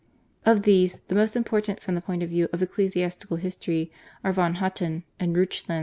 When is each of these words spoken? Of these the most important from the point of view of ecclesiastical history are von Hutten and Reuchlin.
Of 0.47 0.63
these 0.63 1.01
the 1.09 1.13
most 1.13 1.35
important 1.35 1.79
from 1.79 1.93
the 1.93 2.01
point 2.01 2.23
of 2.23 2.29
view 2.29 2.49
of 2.51 2.63
ecclesiastical 2.63 3.37
history 3.37 3.91
are 4.23 4.33
von 4.33 4.55
Hutten 4.55 5.03
and 5.19 5.35
Reuchlin. 5.37 5.79